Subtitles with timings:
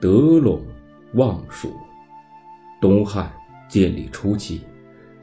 [0.00, 0.08] 得
[0.40, 0.60] 陇
[1.14, 1.72] 望蜀。
[2.80, 3.30] 东汉
[3.68, 4.62] 建立初期，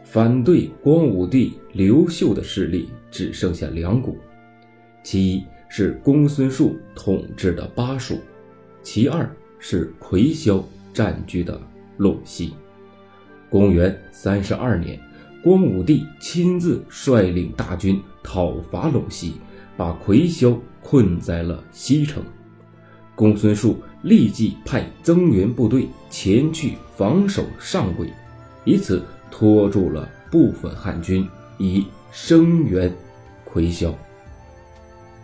[0.04, 4.18] 反对光武帝刘秀的势力只剩下两股，
[5.04, 8.20] 其一是公孙述统治的巴蜀，
[8.84, 10.64] 其二是魁霄
[10.94, 11.60] 占据的
[11.98, 12.54] 陇西。
[13.50, 15.00] 公元三十二年，
[15.44, 19.34] 光武帝亲自率领大军讨伐陇西，
[19.76, 22.22] 把魁霄困在了西城。
[23.16, 28.08] 公孙述立即派增援部队前去防守上轨，
[28.64, 31.28] 以此拖住了部分汉军，
[31.58, 32.90] 以声援
[33.44, 33.94] 魁霄。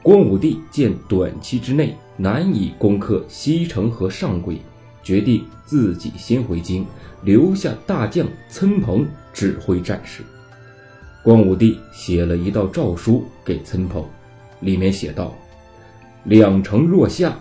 [0.02, 4.59] 光武帝见短期之内难以攻克西城和上轨，
[5.02, 6.85] 决定自己先回京，
[7.23, 10.23] 留下大将岑彭指挥战事。
[11.23, 14.05] 光武帝写了一道诏书给岑彭，
[14.59, 15.34] 里面写道
[16.26, 17.34] ：“两城若下。”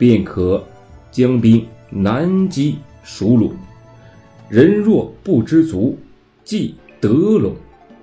[0.00, 0.64] 便可
[1.10, 3.52] 将兵南击蜀虏，
[4.48, 5.94] 人若不知足，
[6.42, 7.52] 即得陇，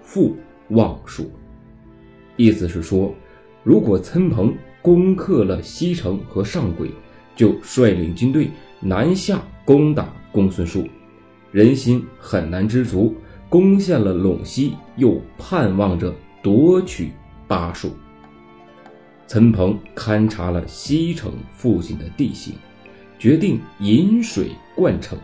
[0.04, 0.36] 复
[0.70, 1.28] 望蜀。
[2.36, 3.12] 意思是说，
[3.64, 6.92] 如果岑彭攻克了西城和上轨，
[7.36, 8.48] 就率领军队
[8.80, 10.88] 南下攻打公孙述。
[11.52, 13.16] 人心很难知足，
[13.50, 17.10] 攻下了陇西，又盼望着夺取
[17.48, 17.90] 巴蜀。
[19.28, 22.54] 岑鹏勘察了西城附近的地形，
[23.20, 25.18] 决定引水灌城。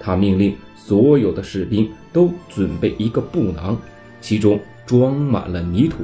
[0.00, 3.76] 他命令所有的士兵都准备一个布囊，
[4.22, 5.98] 其中装满了泥土，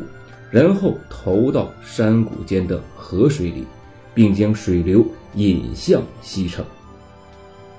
[0.51, 3.65] 然后投到山谷间的河水里，
[4.13, 6.63] 并将水流引向西城。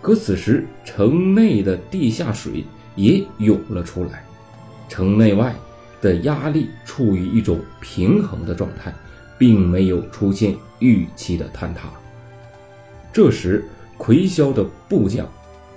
[0.01, 2.63] 可此时，城内的地下水
[2.95, 4.25] 也涌了出来，
[4.89, 5.53] 城内外
[6.01, 8.91] 的压力处于一种平衡的状态。
[9.37, 11.89] 并没有出现预期的坍塌。
[13.13, 13.63] 这时，
[13.97, 15.27] 魁霄的部将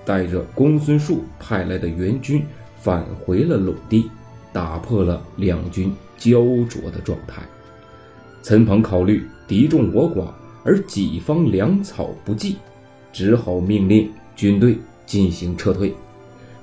[0.05, 2.45] 带着公孙述派来的援军
[2.81, 4.11] 返回了陇地，
[4.53, 7.43] 打破了两军焦灼的状态。
[8.43, 10.29] 陈鹏考虑敌众我寡，
[10.65, 12.57] 而己方粮草不济，
[13.13, 15.95] 只好命令军队进行撤退，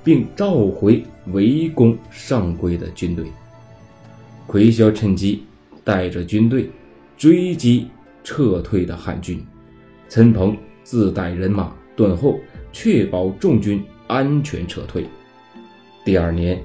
[0.02, 3.26] 并召回围攻上轨的军队。
[4.46, 5.44] 魁霄趁机
[5.84, 6.70] 带着军队。
[7.16, 7.88] 追击
[8.22, 9.44] 撤退的汉军，
[10.08, 12.38] 岑彭自带人马断后，
[12.72, 15.06] 确保众军安全撤退。
[16.04, 16.62] 第二年，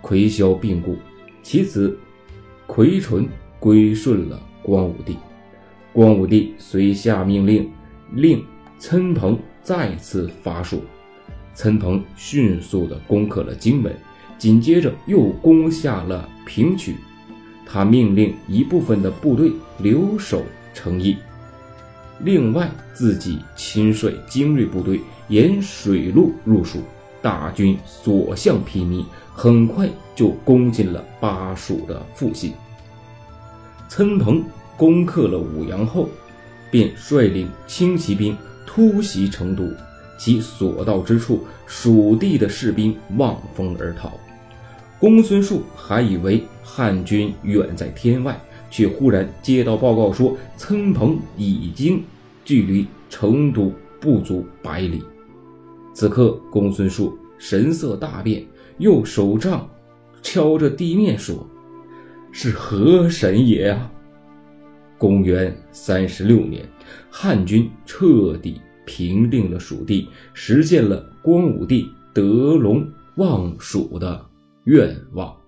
[0.00, 0.96] 魁霄病故，
[1.42, 1.98] 其子
[2.66, 3.28] 魁纯
[3.58, 5.16] 归顺了光武帝。
[5.92, 7.68] 光武帝遂下命令，
[8.12, 8.44] 令
[8.78, 10.82] 岑彭再次伐蜀。
[11.52, 13.92] 岑彭迅速地攻克了荆门，
[14.38, 16.94] 紧接着又攻下了平曲。
[17.72, 20.42] 他命令一部分的部队留守
[20.74, 21.16] 城邑，
[22.18, 26.82] 另外自己亲率精锐部队沿水路入蜀，
[27.22, 32.52] 大军所向披靡，很快就攻进了巴蜀的腹心。
[33.88, 34.42] 岑彭
[34.76, 36.08] 攻克了武阳后，
[36.72, 39.72] 便率领轻骑兵突袭成都，
[40.18, 44.12] 其所到之处，蜀地的士兵望风而逃。
[44.98, 52.04] 公孙述还以为汉军远在天外，却忽然接到报告说，岑彭已经
[52.44, 55.02] 距离成都不足百里。
[55.92, 58.46] 此刻，公孙述神色大变，
[58.78, 59.68] 用手杖
[60.22, 61.44] 敲着地面说
[62.30, 63.90] ：“是何神也啊！”
[64.96, 66.64] 公元三十六年，
[67.10, 74.24] 汉军彻底平定了蜀地，实现了光武帝得陇望蜀的。
[74.64, 75.39] 愿望。